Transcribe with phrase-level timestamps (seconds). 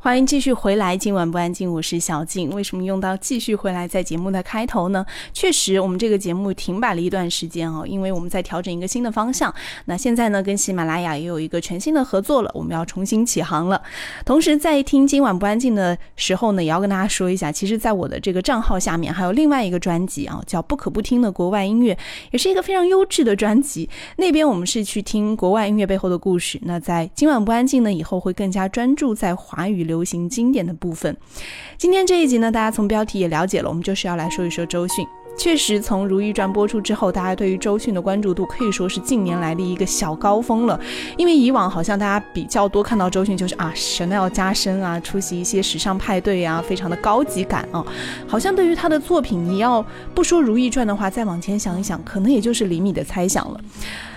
[0.00, 2.50] 欢迎继续回来，今晚不安静，我是小静。
[2.50, 5.04] 为什么用到继续回来在节目的开头呢？
[5.32, 9.52] 确实，我们这个节目停摆了一段时间哦，因为我们在调整一个新的方向。
[9.86, 13.82] 那现在呢，跟喜马拉雅也有一个全新的合作了，我们要重新起航了。
[14.24, 21.92] 同时，在听今晚不安静的时候呢，也要跟大家说一下，其实，在我的这个账号下面还有另外一个专辑啊，叫《不可不听的国外音乐》，
[22.30, 23.90] 也是一个非常优质的专辑。
[24.16, 26.56] 那边我们是去听国外音乐背后的故事。
[26.62, 29.87] 那在今晚不安静呢，以后会更加专注在华语。
[29.88, 31.16] 流行经典的部分，
[31.76, 35.04] 今天这一集呢，大家从标题也了解了，我们就是要来说一说周迅。
[35.36, 40.78] 确实，从《如懿传》播出之后，大家对于周迅的关注度可以说是近年来的一个小高峰了。
[41.16, 47.86] 因为以往好像大家比较多看到周迅就是啊，Chanel 加身啊，出席一些时尚派对啊，非常的高级感啊。
[48.26, 53.60] 好像对于她的作品，你要不说《如懿传》的话，再往前想一想，可能也就是李米的猜想了。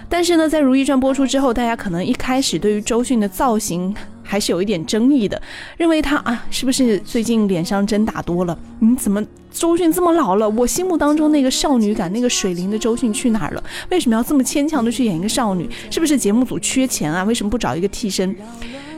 [0.10, 3.96] 但是呢，在《如懿传》播出之后，大家可能一开始对于周迅的造型。
[4.32, 5.42] 还是有一点争议的，
[5.76, 8.58] 认为他啊，是不是最近脸上针打多了？
[8.80, 9.22] 你怎么
[9.52, 10.50] 周迅这么老了？
[10.52, 13.62] 我心目当中那个少女感、那个水灵的周迅去哪儿了？
[13.90, 15.70] 为什么要这么牵强的去演一个少女？
[15.90, 17.26] 是不是节目组缺钱啊？
[17.26, 18.34] 为什么不找一个替身？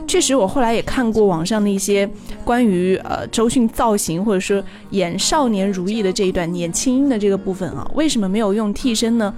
[0.06, 2.08] 确实，我后来也看过网上的一些
[2.44, 9.34] 关于呃周迅造型或者说演少年如意的这一段演清音的这个部分啊，为什么没有用替身呢？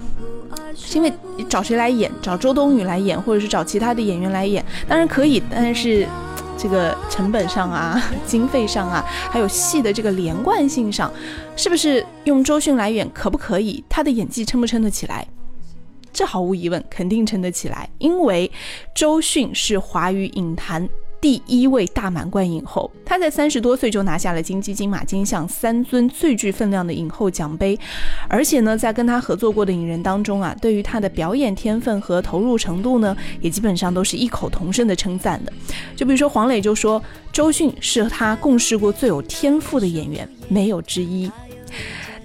[0.75, 1.11] 是因为
[1.49, 2.11] 找谁来演？
[2.21, 6.05] 找周冬雨来演，或者是找其他的演员来演，当然可以，但是
[6.57, 11.11] 这个成本上啊、 经费上啊，还有戏的这个连贯性上，
[11.55, 13.83] 是不是用周迅来演可不可以？
[13.89, 15.25] 她的演技撑不撑得起来？
[16.11, 18.51] 这毫无疑问，肯定撑得起来，因为
[18.95, 20.87] 周迅是华语影坛。
[21.19, 27.77] 第一位大满贯影后，她在三十多岁就拿下了金鸡、金马、金像三尊最具分量的影后奖杯，
[28.29, 35.51] 而且呢，在跟她合作过的影人当中啊，对于她的表演天分和投入程度呢，也基本上都是异口同声的称赞的。
[35.95, 37.01] 就比如说黄磊就说，
[37.33, 41.29] 周迅是他共事过最有天赋的演员，没有之一。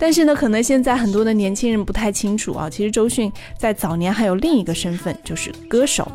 [0.02, 6.10] 但是呢，可能现在很多的年轻人不太清楚啊，其实周迅在早年还有另一个身份，就是歌手。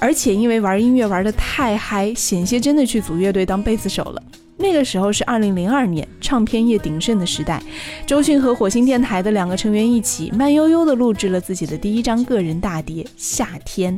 [0.00, 4.22] 而且因为玩音乐玩得太嗨，险些真的去组乐队当贝斯手了。
[4.56, 7.62] 那个时候是二零零二年，唱片业鼎盛的时代，
[8.06, 13.92] 周迅和火星电台的两个成员一起慢悠悠地录制了自己的第一张个人大碟《夏天》。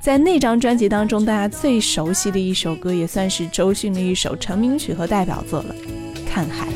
[0.00, 5.72] 在那张专辑当中，大家最熟悉的一首歌，也算是周迅的一首成名曲和代表作了，
[6.28, 6.66] 《看海》。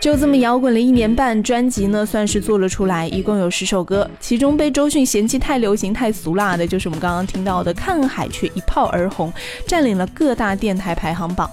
[0.00, 9.30] 就这么摇滚了一年半，专辑呢算是做了出来，一共有十首歌，其中被周迅嫌弃太流行、太俗辣的，就是我们刚刚听到的《看海》，却一炮而红，
[9.66, 11.48] 占领了各大电台排行榜。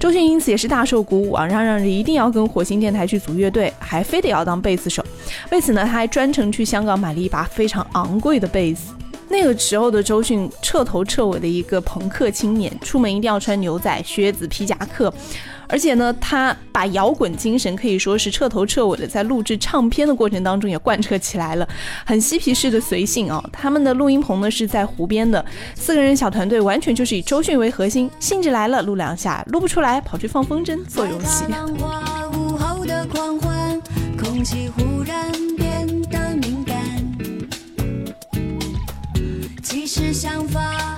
[0.00, 5.04] 周迅因此也是大受鼓舞啊，嚷嚷着一定要跟火星电台去组乐队，还非得要当贝斯手。
[5.52, 8.92] 为此呢，他还专程去香港买了一把非常昂贵的贝斯。
[9.28, 15.14] 那个时候的周迅，彻头彻尾的一个朋克青年，出门一定要穿牛仔靴子、皮夹克。
[15.72, 21.66] 而且呢，他把摇滚精神可以说是彻头彻尾的在录制唱片的过程当中也贯彻起来了，
[22.04, 23.42] 很嬉皮士的随性啊。
[23.50, 25.42] 他们的录音棚呢是在湖边的，
[25.74, 31.46] 四个人小团队完全就是以周迅为核心，兴致来了录两下，录不出来跑去放风筝做游戏。
[39.62, 40.91] 其实想法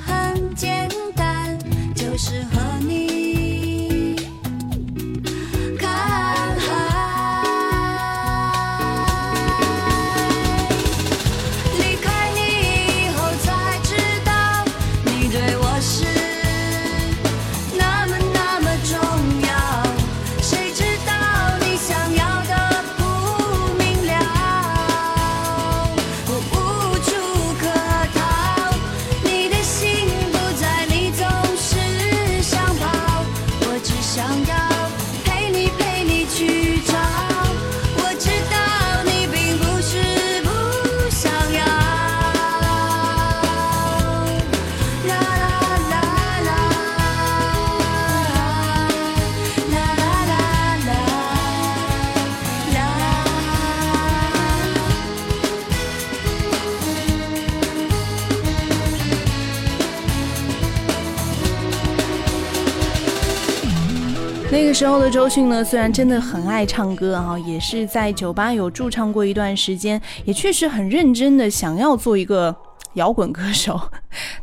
[64.75, 72.55] 时候的周迅呢，虽然真的很爱唱歌啊，也是在酒吧有驻唱过一段时间，也确实很认真的想要做一个
[72.95, 73.81] 摇滚歌手。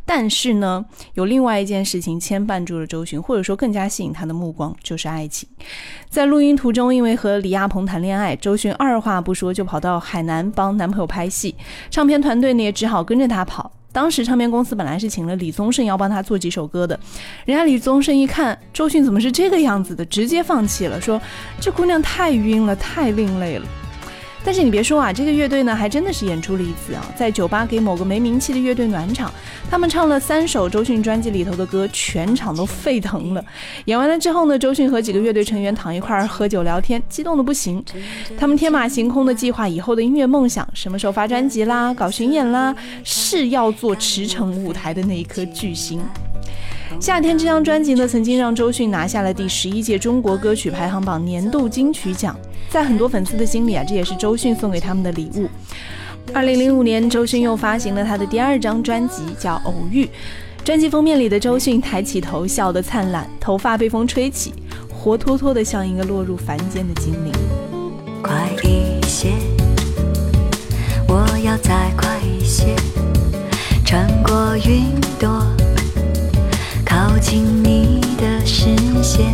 [0.05, 0.85] 但是呢，
[1.15, 5.49] 有另外一件事情牵绊住了周迅，或者说更加吸引他的目光，就是爱情。
[6.09, 11.53] 在录音途中，因为和李亚鹏谈恋爱，周迅二话不说就跑到海南帮男朋友拍戏，
[11.89, 13.69] 唱片团队呢也只好跟着他跑。
[13.93, 16.99] 当时唱片公司本来是请了李宗盛要帮他做几首歌的，
[17.45, 21.21] 人家李宗盛一看周迅怎么是这个样子的，直接放弃了，说
[21.59, 23.65] 这姑娘太晕了，太另类了。
[24.43, 29.31] 但是你别说啊，这个乐队呢还真的是演出了一次啊，在酒吧给某个没名气的乐队暖场，
[29.69, 33.45] 他们唱了三首周迅专辑里头的歌，全场都沸腾了。
[33.85, 37.83] 演完了之后呢，周迅和几个乐队成员躺一块儿喝酒聊天，激动的不行。
[38.37, 46.01] 他们天马行空的计划以后的音乐梦想，什么时候发专辑啦，搞巡演啦，是要做驰骋舞台的那一颗巨星。
[46.99, 52.35] 夏天这张专辑呢，曾经让周迅拿下了第十一届中国歌曲排行榜年度金曲奖。
[52.71, 55.45] 在很多粉丝的心里啊，这也是周迅送给他们的礼物。
[56.33, 60.05] 二零零五年，周迅又发行了她的第二张专辑，叫《偶遇》。
[60.63, 64.53] 专辑封面里的周迅抬起头，笑得灿烂，头发被风吹起，
[64.89, 67.33] 活脱脱的像一个落入凡间的精灵。
[68.23, 69.33] 快一些，
[71.09, 72.73] 我要再快一些，
[73.83, 74.85] 穿过云
[75.19, 75.45] 朵，
[76.85, 78.73] 靠近你的视
[79.03, 79.33] 线，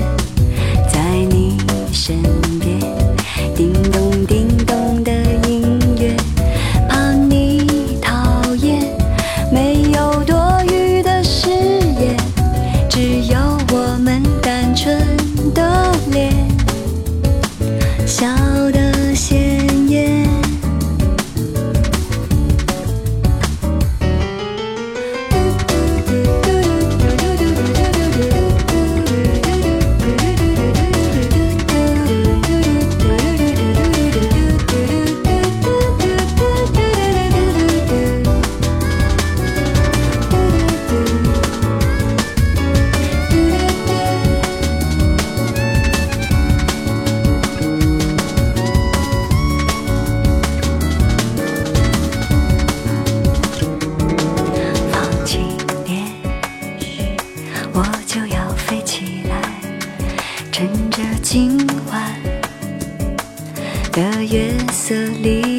[64.87, 65.56] 色里。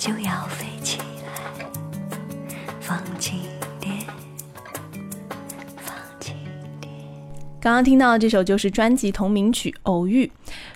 [0.00, 1.66] 就要飞起来，
[2.80, 3.38] 放轻
[3.78, 3.94] 点，
[5.76, 6.34] 放轻
[6.80, 6.90] 点。
[7.60, 10.24] 刚刚听到的这首就是专辑同名曲《偶遇》。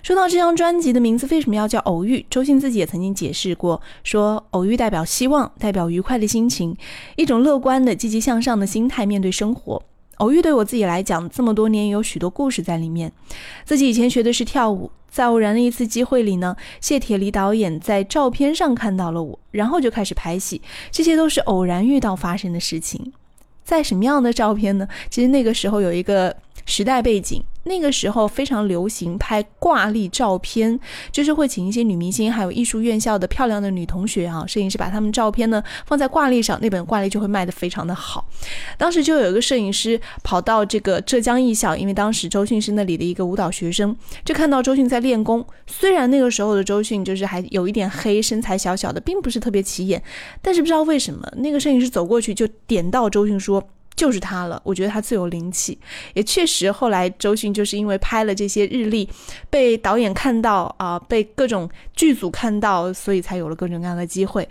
[0.03, 6.77] 说到这张专辑的名字为什么要叫《偶遇》，周迅自己也曾经解释过，说偶遇代表希望，代表愉快的心情，
[7.15, 9.81] 一种乐观的、积极向上的心态面对生活。
[10.17, 13.11] 偶遇对我自己来讲，这么多年有许多故事在里面。
[13.65, 23.13] 自己以前学的是跳舞，在偶然的一次机会里呢，谢铁骊导演在照片上看到了我，然后就开始拍戏，这些都是偶然遇到发生的事情。
[23.63, 24.85] 在什么样的照片呢？
[25.09, 26.35] 其实那个时候有一个。
[26.65, 30.79] 时代背景，那个时候非常流行拍挂历照片，
[31.11, 38.27] 就是会请一些女明星，还有艺术院校的漂亮的女同学啊，摄影师把她们照片呢放在挂历上，那本挂历就会卖得非常的好。
[38.77, 45.45] 当时就有一个摄影师跑到这个浙江艺校，因为当时周迅是那里的一个舞蹈学生，就看到周迅在练功。
[45.67, 50.01] 虽然那个时候的周迅就是还有一点黑，身材小小的，并不是特别起眼，
[50.41, 53.63] 但是不知道为什么，那个摄影师走过去就点到周迅说。
[53.95, 55.77] 就是他了，我觉得他最有灵气，
[56.13, 59.07] 也确实，后来周迅就是因为拍了这些日历，
[59.49, 64.47] 被导演看到啊，被各种剧组看到，所以才有了各种各样的机会。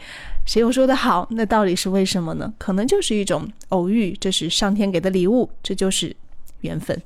[0.46, 1.26] 谁又说的好？
[1.30, 2.52] 那到底是为什么呢？
[2.58, 6.14] 可能就是一种偶遇，这是上天给的礼物，这就是
[6.60, 7.00] 缘分。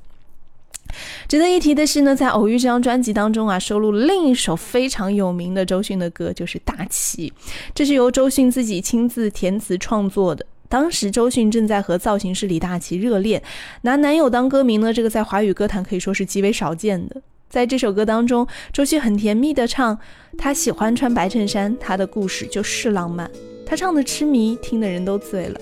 [1.27, 7.29] 值得一提的是呢，在《偶遇》这张专辑当中啊，收录另一首非常有名的周迅的歌，就是《大旗》，
[7.75, 10.45] 这是由周迅自己亲自填词创作的。
[10.69, 13.41] 当时周迅正在和造型师李大齐热恋，
[13.81, 17.21] 拿男友当歌名呢，这个在华语歌坛可以说是极为少见的。
[17.49, 19.97] 在这首歌当中，周迅很甜蜜的唱
[20.37, 23.29] ：“他喜欢穿白衬衫，他的故事就是浪漫。”
[23.65, 25.59] 他唱的痴迷，听的人都醉了。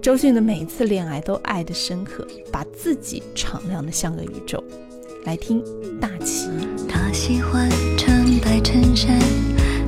[0.00, 4.62] 周迅的每一次恋爱都爱的深刻，把自己敞亮的像个宇宙。
[5.24, 5.62] 来听
[5.98, 6.48] 《大齐》。
[6.88, 9.18] 他喜欢穿白衬衫，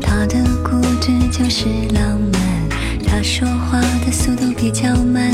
[0.00, 2.37] 他的固执就是浪漫。
[3.18, 5.32] 他说话的速度比较慢，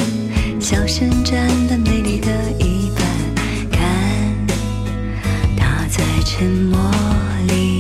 [0.59, 3.05] 笑声占了美丽的一半。
[3.71, 4.47] 看，
[5.55, 6.81] 他在沉默
[7.47, 7.74] 里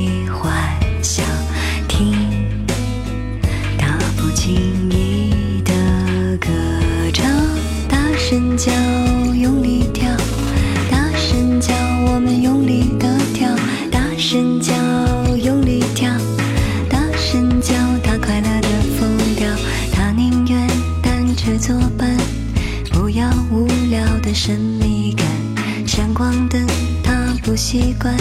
[25.94, 26.66] 闪光灯
[27.04, 27.12] 他
[27.44, 28.12] 不习惯，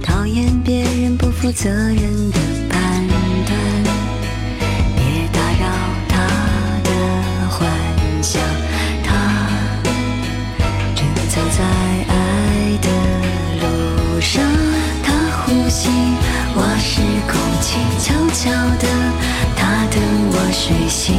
[0.00, 2.38] 讨厌别人不负责任的
[2.70, 3.58] 判断。
[4.94, 5.66] 别打扰
[6.08, 6.14] 他
[6.84, 6.90] 的
[7.50, 7.68] 幻
[8.22, 8.40] 想，
[9.02, 9.10] 他
[10.94, 11.64] 正走在
[12.06, 12.88] 爱的
[13.60, 14.40] 路上。
[15.02, 15.12] 他
[15.42, 15.88] 呼吸
[16.54, 18.86] 我是空气，悄悄的，
[19.56, 20.00] 他等
[20.30, 21.12] 我睡醒。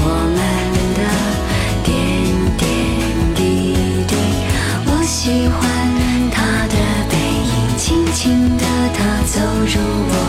[0.00, 0.38] 我们
[9.70, 10.27] 如我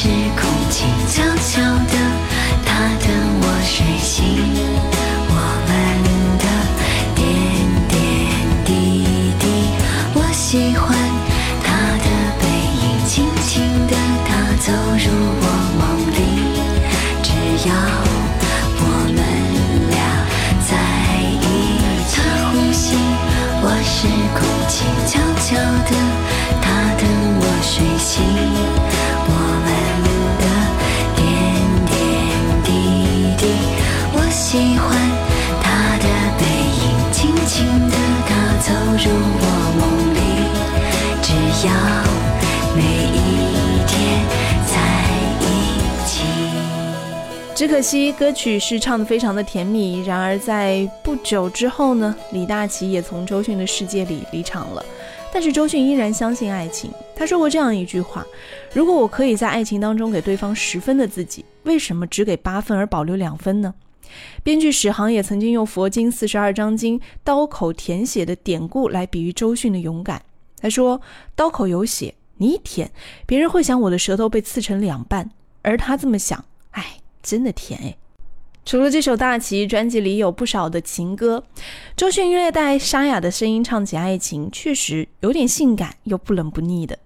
[0.00, 0.57] 时空
[47.58, 50.00] 只可惜歌曲是唱的非常的甜蜜。
[50.04, 54.84] 然而在不久之后呢，李大齐也从周迅的世界里离场了。
[55.32, 56.88] 但是周迅依然相信爱情。
[57.16, 58.24] 他说过这样一句话
[58.72, 63.74] ：“如果我可以在爱情当中给对方十分的自己，为什么只给八分而保留两分呢？”
[64.44, 70.22] 编剧史航也曾经用佛经四十二章经刀口舔血的典故来比喻周迅的勇敢。
[70.60, 71.00] 他说
[71.34, 72.92] ：“刀口有血，你舔，
[73.26, 75.28] 别人会想我的舌头被刺成两半，
[75.62, 77.96] 而他这么想，哎，真的甜哎。”
[78.64, 81.42] 除了这首《大旗》，专辑里有不少的情歌。
[81.96, 86.98] 周迅略带沙哑的声音唱起爱情，确实有点性感又不冷不腻的。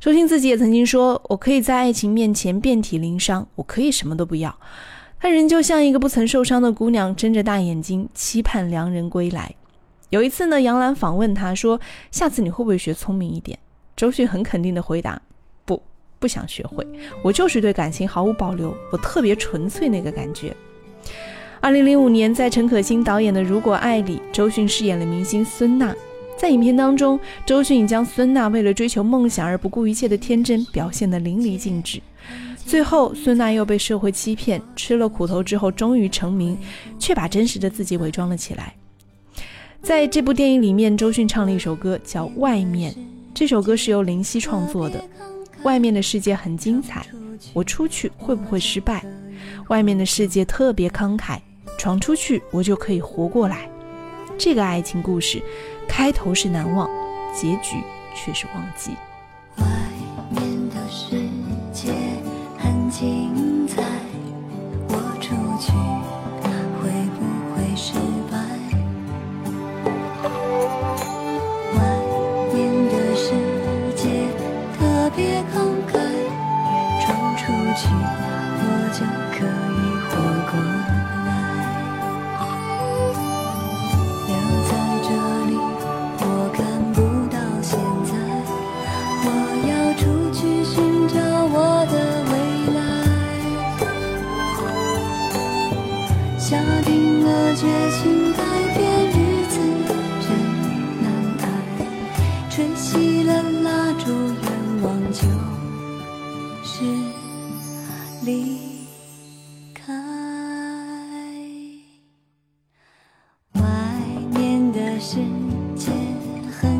[0.00, 4.58] 周迅自己也曾经说：“我可以在爱情面前遍体鳞伤，我可以什么都不要。”
[5.20, 9.54] 她仍旧像一个不曾受伤的姑娘，睁着大眼睛期盼良人归来。
[10.10, 13.56] 有一次呢，杨澜访问她说：“下次你会不会学聪明一点？”
[13.94, 15.20] 周迅很肯定的回答
[16.18, 16.86] ：“不，想学会。
[17.22, 20.54] 我就是对感情毫无保留，我特别纯粹那个感觉。”
[21.60, 25.94] 二零零五年，在陈可辛导演的《如果爱》里，周迅饰演了明星孙娜。
[26.36, 32.00] 在影片当中，周迅将孙娜为了追求梦想而不顾一切的天真表现得淋漓尽致。
[32.64, 36.56] 最后，孙娜又被社会欺骗，吃了苦头之后，终于成名，
[36.96, 38.74] 却把真实的自己伪装了起来。
[39.82, 42.92] 在这部电影里面，周迅唱了一首歌，叫《外面》。
[43.34, 45.02] 这首歌是由林夕创作的。
[45.62, 47.04] 外面的世界很精彩，
[47.52, 49.04] 我出去会不会失败？
[49.68, 51.38] 外面的世界特别慷慨，
[51.76, 53.68] 闯出去我就可以活过来。
[54.38, 55.42] 这个爱情故事，
[55.88, 56.88] 开头是难忘，
[57.34, 57.76] 结局
[58.14, 58.92] 却是忘记。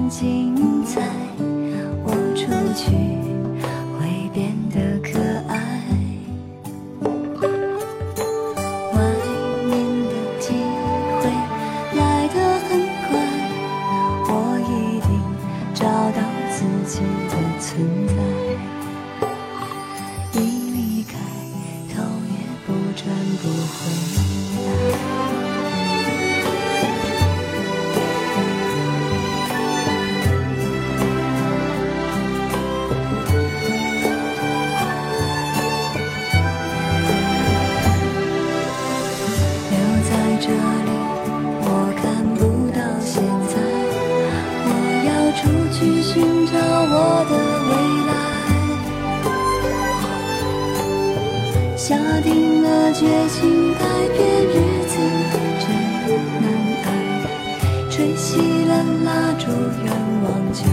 [0.09, 0.48] 很
[52.69, 54.53] 定了决心改变日
[54.87, 54.99] 子，
[55.59, 55.67] 真
[56.43, 56.47] 难
[56.85, 56.87] 挨。
[57.91, 59.47] 吹熄了蜡烛，
[59.85, 59.91] 愿
[60.23, 60.65] 望就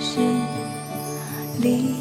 [0.00, 0.18] 是
[1.60, 1.94] 离。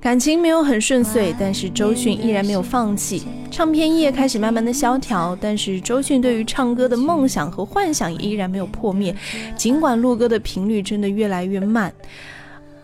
[0.00, 3.22] 感情没有很顺遂，但是周迅依然没有放弃。
[3.52, 9.14] 唱片业开始慢慢的萧条，但是周迅对于唱歌的梦想和幻想也依然没有破灭。
[9.56, 11.92] 尽管录歌的频率真的越来越慢。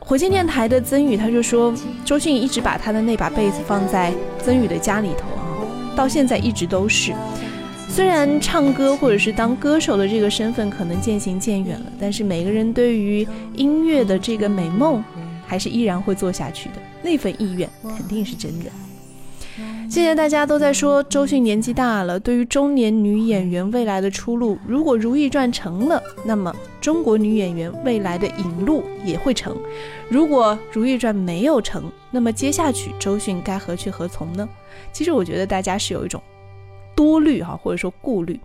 [0.08, 4.10] 火箭电台的曾宇他就说，周迅一直把他的那把被子放在
[4.42, 7.12] 曾宇的家里头啊，到现在一直都是。
[7.90, 15.04] 虽然唱歌或者是当歌手的这个身份可能渐行渐远了，但是每个人对于音乐的这个美梦，
[15.46, 16.76] 还是依然会做下去的。
[17.02, 18.70] 那份意愿肯定是真的。
[19.88, 29.54] 现在大家都在说周迅年纪大了，对于中年女演员未来的出路，如果《如懿传》成了，那么中国女演员未来的引路也会成；
[30.10, 34.46] 如果《如懿传》没有成，那么接下去周迅该何去何从呢？
[34.92, 36.22] 其实我觉得大家是有一种
[36.94, 38.38] 多虑哈，或者说顾虑。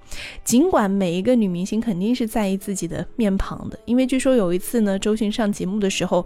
[0.46, 6.26] 尽管每一个女明星肯定是在意自己的面庞的，因为据说有一次呢，周迅上节目的时候，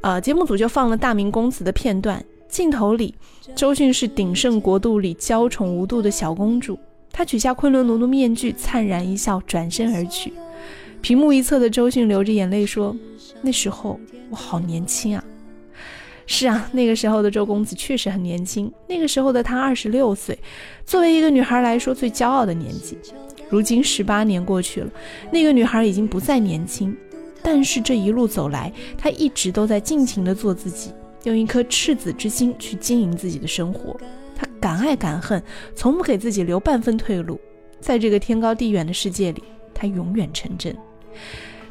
[0.00, 2.24] 呃，节目组就放了《大明宫词》的片段。
[2.54, 3.12] 镜头里，
[3.56, 6.78] 周迅是鼎盛国度里娇宠无度的小公主，
[7.10, 10.32] 她取下昆仑奴的面具，灿然一笑，转身而去。
[11.00, 12.94] 屏幕一侧的周迅流着眼泪说
[13.42, 13.98] ：“那时候
[14.30, 15.24] 我好年轻啊。”
[16.28, 20.38] 是啊，那个时候的周公子确实很年轻，那个时候的他二十六岁，
[20.86, 22.96] 作为一个女孩来说最骄傲的年纪。
[23.50, 24.88] 如今十八年过去了，
[25.32, 26.96] 那个女孩已经不再年轻，
[27.42, 30.92] 但是这一路走来，她一直都在尽情的做自己，
[31.24, 33.96] 用一颗赤子之心去经营自己的生活。
[34.36, 35.42] 他敢爱敢恨，
[35.74, 37.40] 从不给自己留半分退路。
[37.80, 39.42] 在这个天高地远的世界里，
[39.74, 40.74] 他永远成真。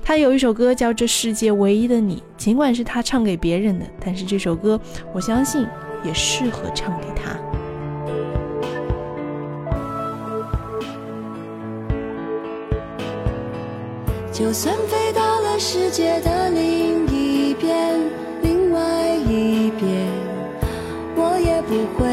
[0.02, 4.80] 他有一首歌叫《这世界唯一的你》，尽管是他唱给别人的，但是这首歌
[5.14, 5.66] 我相信
[6.04, 7.40] 也适合唱给他。
[14.32, 18.00] 就算飞到了世界的另一边，
[21.74, 22.08] 不会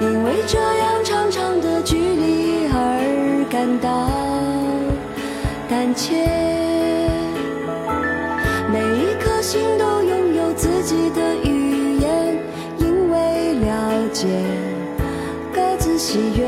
[0.00, 4.08] 因为这样长长的距离而感到
[5.68, 6.24] 胆怯。
[8.72, 12.38] 每一颗心都拥有自己的语言，
[12.78, 14.28] 因为了解，
[15.52, 16.46] 各自喜悦，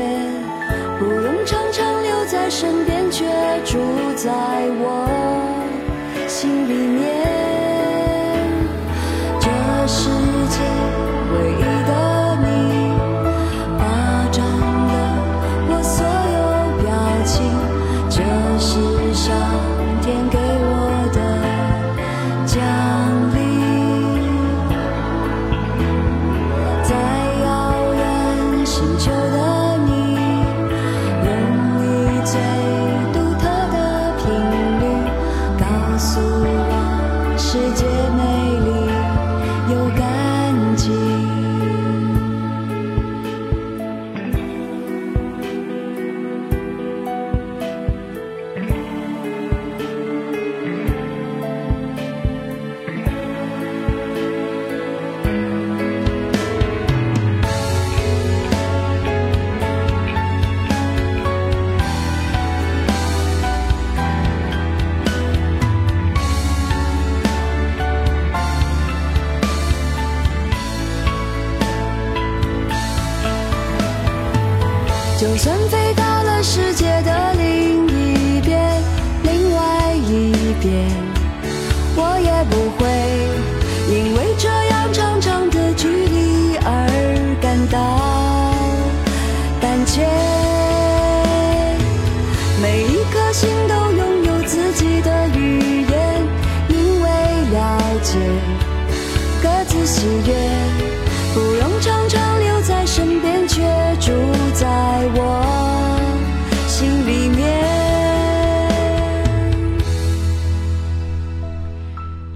[0.97, 3.25] 不用常常留在身边，却
[3.63, 3.77] 住
[4.15, 4.31] 在
[4.79, 5.07] 我
[6.27, 7.16] 心里面。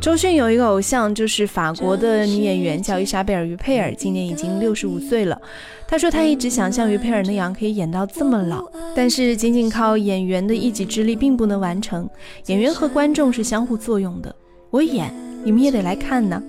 [0.02, 5.40] 周迅有一个偶像，就是法国的女演员，叫伊莎贝尔·于佩尔，今年已经六十五岁了。
[5.88, 12.10] 她说她一直想像于佩尔那样可以演到这么老，但是仅仅靠演员的一己之力并不能完成。
[12.48, 14.36] 演员和观众是相互作用的，
[14.72, 16.42] 我演，你们也得来看呢。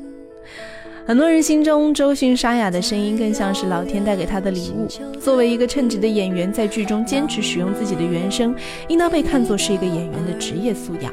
[1.06, 4.88] 很多人心中，周迅沙哑的声音更像是老天带给她的礼物。
[5.20, 8.54] 作为一个称职的演员，在剧中坚持使用自己的原声，
[8.88, 11.12] 应当被看作是一个演员的职业素养。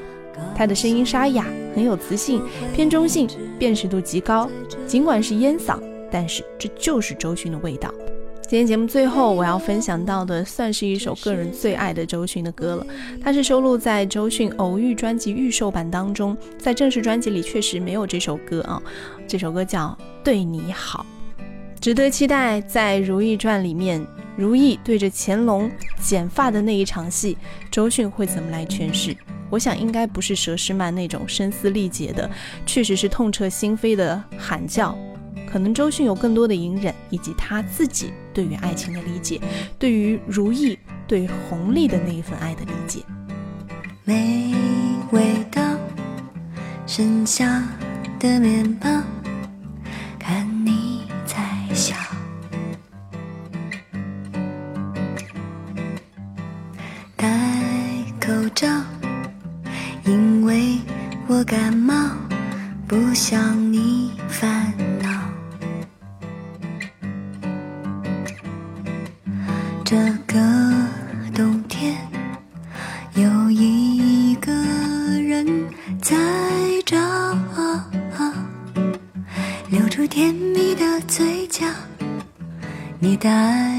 [0.56, 2.42] 他的声音沙哑，很有磁性，
[2.74, 4.50] 偏中性，辨识度极高。
[4.86, 5.80] 尽管是烟嗓，
[6.12, 7.94] 但是这就是周迅的味道。
[8.48, 12.88] 今天节目最后我要分享到的，算是一首个人最爱的周迅的歌了。
[13.22, 18.82] 它是收录在周迅偶遇专辑预售版当中，在正式专辑里确实没有这首歌啊。
[19.28, 21.06] 这首歌叫《对你好》，
[21.80, 22.60] 值得期待。
[22.62, 24.04] 在《如懿传》里面，
[24.36, 25.70] 如懿对着乾隆
[26.02, 27.38] 剪发的那一场戏，
[27.70, 29.16] 周迅会怎么来诠释？
[29.50, 32.30] 我想应该不是佘诗曼那种声嘶力竭的，
[32.66, 34.98] 确实是痛彻心扉的喊叫。
[35.52, 39.42] 可能周迅有更多的隐忍，以及他自己对于爱情的理解，
[39.80, 43.02] 对于如意、对红历的那一份爱的理解。
[44.04, 44.54] 没
[45.12, 45.62] 味道，
[46.86, 47.64] 剩下
[48.20, 48.88] 的面包，
[50.20, 51.36] 看你在
[51.74, 51.96] 笑。
[57.16, 57.28] 戴
[58.22, 58.68] 口罩。
[60.50, 60.80] 为
[61.28, 62.10] 我感冒，
[62.88, 65.08] 不想你烦恼。
[69.86, 70.40] 这个
[71.36, 71.96] 冬天，
[73.14, 74.52] 有一个
[75.22, 75.46] 人
[76.02, 76.18] 在
[76.84, 76.98] 找，
[79.70, 81.64] 留住甜蜜的嘴角。
[83.00, 83.79] 你带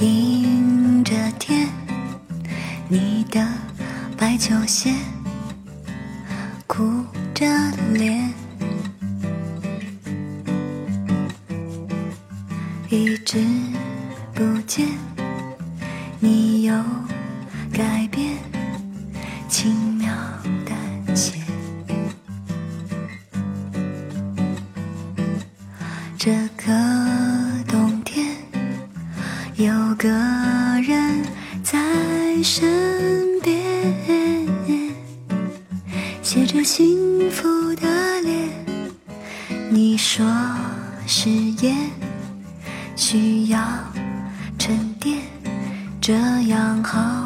[0.00, 1.68] 迎着天
[2.88, 3.44] 你的
[4.16, 4.94] 白球鞋
[42.98, 43.60] 需要
[44.58, 45.22] 沉淀
[46.00, 46.14] 这
[46.48, 47.17] 样好